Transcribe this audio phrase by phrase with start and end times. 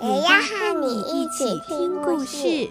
[0.00, 2.70] 也要和你一起听故事。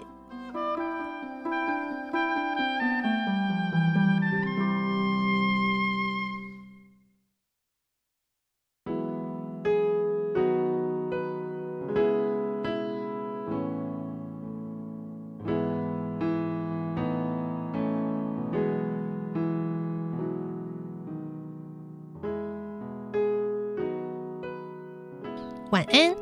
[25.70, 26.16] 晚安，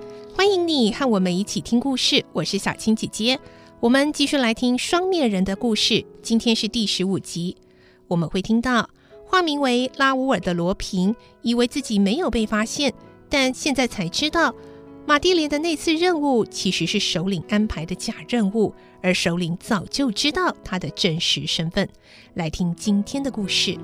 [0.67, 2.25] 你和我们一起听故事。
[2.33, 3.39] 我是小青姐姐，
[3.79, 6.05] 我们继续来听双面人的故事。
[6.23, 7.57] 今天是第十五集，
[8.09, 8.91] 我们会听到
[9.25, 12.93] 化名为拉乌尔的罗平，以为自己没有被发现，
[13.29, 14.53] 但现在才知道，
[15.07, 21.89] 马蒂莲的那次任务其实是首领安排的假任务，而首领早就知道他的真实身份。
[22.35, 23.79] 来听今天的故事。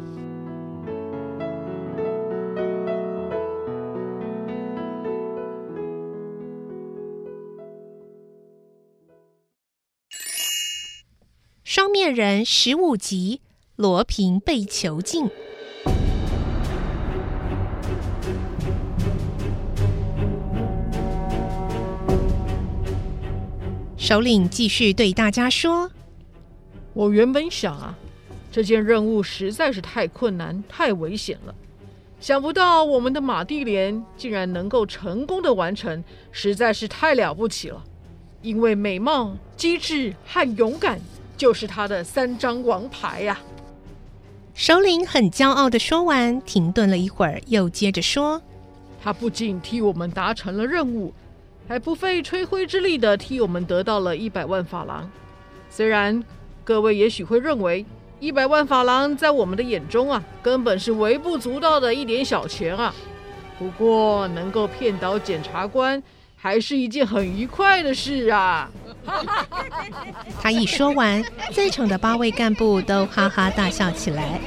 [11.74, 13.40] 双面人十五集，
[13.76, 15.30] 罗平被囚禁。
[23.96, 25.90] 首领继续对大家说
[26.92, 27.98] ：“我原本想啊，
[28.50, 31.54] 这件任务实在是太困难、太危险了，
[32.20, 37.82] 想不到我们的马蒂莲竟然能够成功的完成，实在是太了不起了。
[38.42, 41.00] 因为美貌、机智和勇敢。”
[41.42, 43.36] 就是他的三张王牌呀！
[44.54, 48.40] 首领很骄傲地说完，停顿了一会儿，又接着说
[49.02, 51.12] ：“他不仅替我们达成了任务，
[51.66, 55.10] 还不费吹灰之力地替我们得到了一百万法郎。
[55.68, 56.22] 虽然
[56.62, 57.84] 各位也许会认为
[58.20, 62.94] 一百万法郎在我们的眼中啊，根本是微不足道的一点小钱啊。
[63.58, 66.00] 不过能够骗倒检察官，
[66.36, 68.70] 还是一件很愉快的事啊。”
[70.40, 74.40] 他一说完，在场的八位干部都哈哈大笑起来。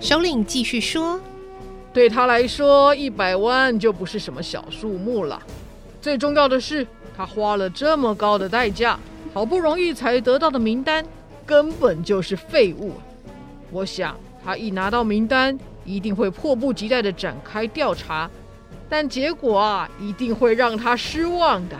[0.00, 1.20] 首领继续说
[1.92, 5.42] ：“对他来说，一百万就不是什么小数目了。
[6.00, 8.98] 最重要的是，他花了这么高的代价，
[9.34, 11.04] 好不容易才得到的名单，
[11.44, 12.92] 根本就是废物。
[13.70, 18.30] 我想，他一拿到名单，一定会迫不及待地展开调查。”
[18.88, 21.76] 但结果啊，一定会让他失望的，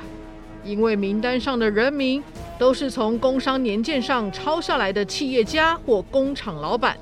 [0.65, 2.23] 因为名单上的人名
[2.59, 6.97] 都是从工商年鉴上抄下来的企业家或工厂老板。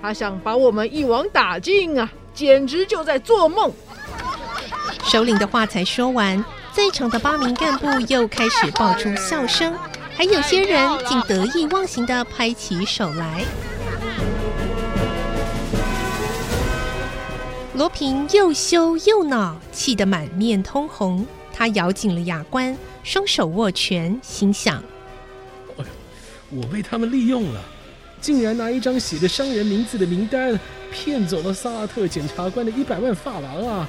[0.00, 3.70] 他想把我们一网打尽啊，简直就在做梦。
[5.04, 9.74] 首领的话才说完，在场的八名干部又开始爆出笑声，
[10.16, 13.44] 还有些人竟得意忘形地拍起手来。
[17.74, 21.26] 罗平又羞又恼，气得满面通红。
[21.52, 24.80] 他咬紧了牙关，双手握拳，心想
[25.78, 25.84] ：“哎，
[26.50, 27.60] 我被他们利用了，
[28.20, 30.58] 竟然拿一张写着商人名字的名单，
[30.92, 33.88] 骗走了萨拉特检察官的一百万法郎啊！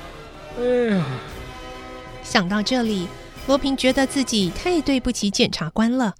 [0.60, 1.06] 哎呀！”
[2.24, 3.08] 想到这里，
[3.46, 6.16] 罗平觉得自己太对不起检察官了。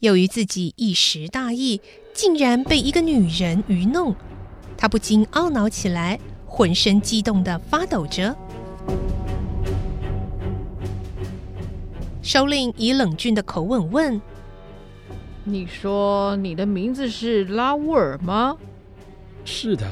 [0.00, 1.80] 由于自己一时大意，
[2.12, 4.14] 竟然被一个女人愚弄，
[4.76, 6.20] 他不禁懊恼起来。
[6.56, 8.34] 浑身激动的发抖着，
[12.22, 14.18] 首领以冷峻的口吻问
[15.44, 18.56] ：“你说你的名字是拉乌尔吗
[19.44, 19.86] ？”“是的。”“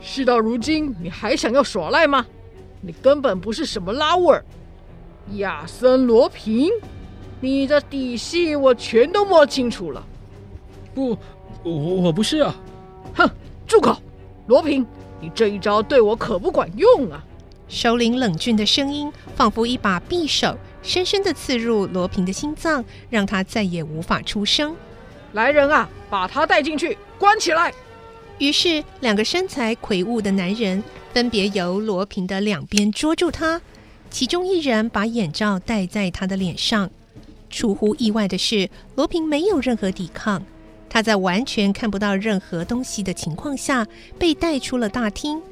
[0.00, 2.24] 事到如今，你还想要耍赖吗？
[2.80, 4.42] 你根本不是什么拉乌尔，
[5.34, 6.70] 亚森罗平，
[7.42, 10.02] 你的底细我全都摸清楚了。
[10.94, 11.10] ”“不，
[11.62, 12.54] 我我不是啊
[13.14, 13.28] ！”“哼，
[13.66, 13.98] 住口，
[14.46, 14.86] 罗平。”
[15.24, 17.24] 你这一招对我可不管用啊！
[17.66, 24.76] 首领冷峻的声音仿佛一把匕首，深深地刺入罗平的心脏，让他再也无法出声。
[25.32, 27.72] 来人啊，把他带进去，关起来！
[28.36, 30.84] 于是，两个身材魁梧的男人
[31.14, 33.62] 分别由罗平的两边捉住他，
[34.10, 36.90] 其中一人把眼罩戴在他的脸上。
[37.48, 40.44] 出乎意外的是，罗平没有任何抵抗。
[40.94, 43.84] 他在完全看不到任何东西的情况下
[44.16, 45.42] 被带出了大厅。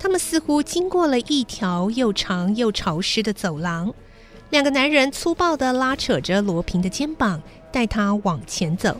[0.00, 3.94] 他们似乎经过了一条又长又潮湿的走廊。
[4.50, 7.40] 两个男人粗暴地拉扯着罗平的肩膀，
[7.70, 8.96] 带他往前走。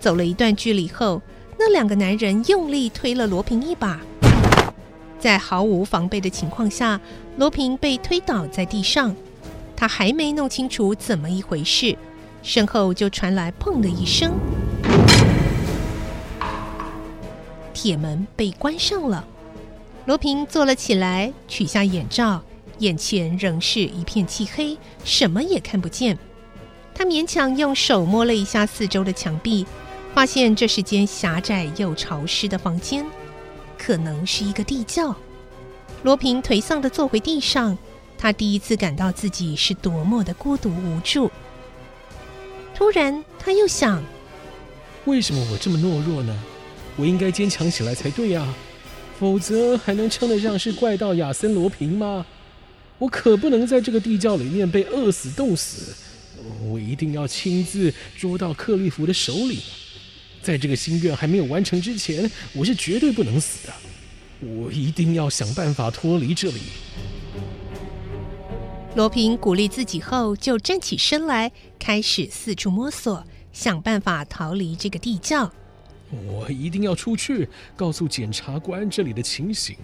[0.00, 1.22] 走了一段距离后，
[1.56, 4.00] 那两个男人用力推了罗平一把，
[5.20, 7.00] 在毫无防备的情况下，
[7.36, 9.14] 罗平被推倒在地上。
[9.80, 11.96] 他还没弄清楚怎么一回事，
[12.42, 14.32] 身后就传来“砰”的一声，
[17.72, 19.24] 铁门被关上了。
[20.04, 22.42] 罗平坐了起来，取下眼罩，
[22.78, 26.18] 眼前仍是一片漆黑，什么也看不见。
[26.92, 29.64] 他勉强用手摸了一下四周的墙壁，
[30.12, 33.06] 发现这是间狭窄又潮湿的房间，
[33.78, 35.14] 可能是一个地窖。
[36.02, 37.78] 罗平颓丧地坐回地上。
[38.18, 41.30] 他第一次感到自己是多么的孤独无助。
[42.74, 44.02] 突然，他又想：
[45.04, 46.36] 为什么我这么懦弱呢？
[46.96, 48.52] 我应该坚强起来才对呀，
[49.18, 52.26] 否则还能称得上是怪盗亚森罗平吗？
[52.98, 55.94] 我可不能在这个地窖里面被饿死冻死。
[56.64, 59.60] 我一定要亲自捉到克利夫的首领。
[60.42, 63.72] 在这个心愿还没有完成之前，我是绝对不能死的。
[64.40, 66.60] 我一定要想办法脱离这里。
[68.98, 73.22] 罗平鼓励自己后，就站起身来，开始四处摸索，
[73.52, 75.48] 想办法逃离这个地窖。
[76.26, 79.76] 我一定要出去，告诉检察官这里的情形。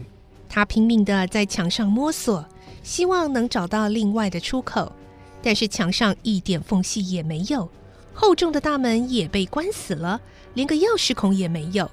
[0.49, 2.45] 他拼命地在墙上摸索，
[2.83, 4.93] 希望能找到另外的出口，
[5.41, 7.71] 但是墙上一点缝隙也没有，
[8.13, 10.21] 厚重的大门也被关死了，
[10.55, 11.89] 连个钥匙孔也没有。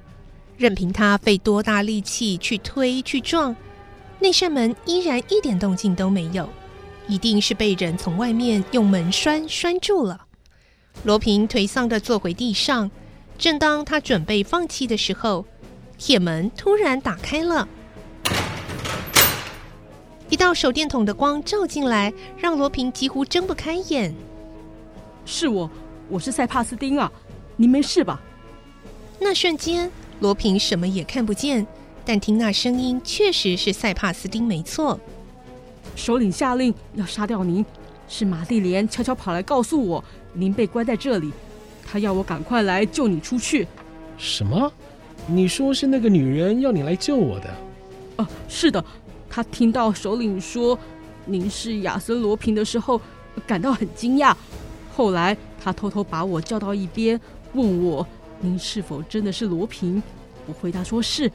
[0.57, 3.55] 任凭他费多大力气去推去撞，
[4.17, 6.49] 那扇门依然一点动静都没有。
[7.11, 10.27] 一定是被人从外面用门栓栓住了。
[11.03, 12.89] 罗平颓丧地坐回地上。
[13.37, 15.45] 正当他准备放弃的时候，
[15.97, 17.67] 铁门突然打开了，
[20.29, 24.13] 一道手电筒的光照进来，让罗平几乎睁不开眼。
[25.25, 25.69] 是我，
[26.07, 27.11] 我是塞帕斯丁啊，
[27.57, 28.21] 您没事吧？
[29.19, 31.65] 那瞬间，罗平什么也看不见，
[32.05, 34.99] 但听那声音确实是塞帕斯丁，没错。
[36.01, 37.63] 首领下令要杀掉您，
[38.07, 40.03] 是玛丽莲悄悄跑来告诉我，
[40.33, 41.31] 您被关在这里，
[41.85, 43.67] 他要我赶快来救你出去。
[44.17, 44.73] 什么？
[45.27, 47.53] 你说是那个女人要你来救我的？
[48.15, 48.83] 哦、啊，是的。
[49.29, 50.77] 他听到首领说
[51.23, 52.99] 您是亚森罗平的时候，
[53.45, 54.35] 感到很惊讶。
[54.95, 57.21] 后来他偷偷把我叫到一边，
[57.53, 58.05] 问我
[58.39, 60.01] 您是否真的是罗平。
[60.47, 61.31] 我回答说是。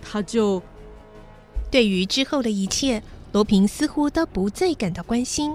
[0.00, 0.62] 他就
[1.70, 3.02] 对于之后的一切。
[3.32, 5.54] 罗平似乎都不再感到关心，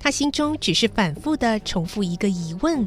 [0.00, 2.86] 他心中只是反复的重复一个疑问：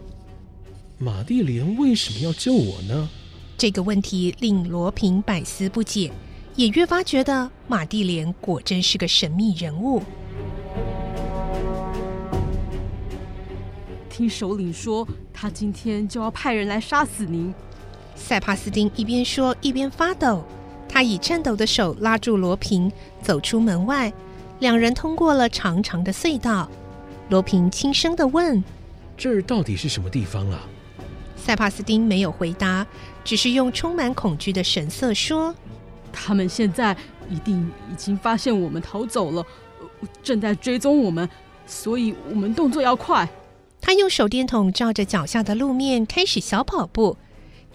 [0.98, 3.10] 马蒂莲为什么要救我呢？
[3.58, 6.12] 这个问题令罗平百思不解，
[6.56, 10.04] 也越发觉得马蒂莲果真是个神秘人物。
[14.10, 17.54] 听首领说，他今天就要派人来杀死您。
[18.16, 20.44] 塞帕斯丁一边说一边发抖。
[20.98, 22.92] 他以颤抖的手拉住罗平，
[23.22, 24.12] 走出门外。
[24.58, 26.68] 两人通过了长长的隧道。
[27.30, 28.64] 罗平轻声地问
[29.16, 30.68] ：“这儿到底是什么地方啊？”
[31.38, 32.84] 塞帕斯丁没有回答，
[33.24, 35.54] 只是用充满恐惧的神色说
[36.12, 36.98] ：“他们现在
[37.30, 39.46] 一定已经发现我们逃走了，
[40.24, 41.30] 正在追踪我们，
[41.68, 43.30] 所以我们动作要快。”
[43.80, 47.18] 他用手电筒照着脚下的路面，开始小跑步。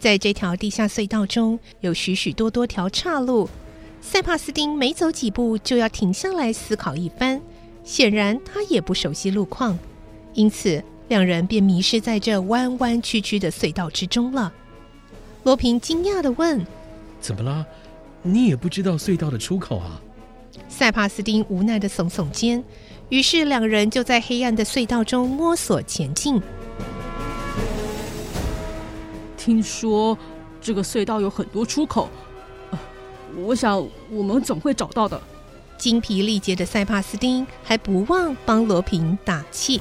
[0.02, 3.48] 在这条地下隧道中有许许多多条岔路，
[4.00, 7.40] 塞帕斯丁每走几步就要停下来思考一番。
[7.84, 9.78] 显然他也不熟悉路况，
[10.34, 14.52] 因此两人便迷失在这弯弯曲曲的隧道之中了。
[15.44, 16.66] 罗平惊讶地问
[17.22, 17.64] ：“怎么了？
[18.22, 20.02] 你也不知道隧道的出口啊？”
[20.68, 22.64] 塞帕斯丁无奈地耸耸肩，
[23.08, 26.42] 于是两人就在黑暗的隧道中摸索前进。
[29.44, 30.16] 听说
[30.60, 32.08] 这个隧道有很多出口，
[33.44, 35.20] 我想我们总会找到的。
[35.76, 39.80] 精疲力竭的塞帕斯丁还不忘帮罗平打气。